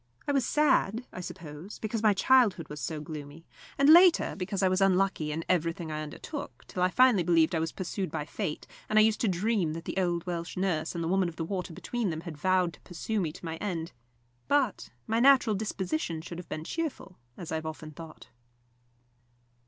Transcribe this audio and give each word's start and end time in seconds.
I 0.27 0.31
was 0.31 0.47
sad, 0.47 1.05
I 1.13 1.21
suppose, 1.21 1.77
because 1.77 2.01
my 2.01 2.15
childhood 2.15 2.69
was 2.69 2.81
so 2.81 2.99
gloomy, 2.99 3.45
and, 3.77 3.87
later, 3.87 4.33
because 4.35 4.63
I 4.63 4.67
was 4.67 4.81
unlucky 4.81 5.31
in 5.31 5.45
everything 5.47 5.91
I 5.91 6.01
undertook, 6.01 6.63
till 6.65 6.81
I 6.81 6.89
finally 6.89 7.21
believed 7.21 7.53
I 7.53 7.59
was 7.59 7.71
pursued 7.71 8.09
by 8.09 8.25
fate, 8.25 8.65
and 8.89 8.97
I 8.97 9.03
used 9.03 9.21
to 9.21 9.27
dream 9.27 9.73
that 9.73 9.85
the 9.85 9.97
old 9.97 10.25
Welsh 10.25 10.57
nurse 10.57 10.95
and 10.95 11.03
the 11.03 11.07
Woman 11.07 11.29
of 11.29 11.35
the 11.35 11.45
Water 11.45 11.71
between 11.71 12.09
them 12.09 12.21
had 12.21 12.35
vowed 12.35 12.73
to 12.73 12.81
pursue 12.81 13.21
me 13.21 13.31
to 13.31 13.45
my 13.45 13.57
end. 13.57 13.91
But 14.47 14.89
my 15.05 15.19
natural 15.19 15.55
disposition 15.55 16.23
should 16.23 16.39
have 16.39 16.49
been 16.49 16.63
cheerful, 16.63 17.19
as 17.37 17.51
I 17.51 17.55
have 17.57 17.67
often 17.67 17.91
thought. 17.91 18.29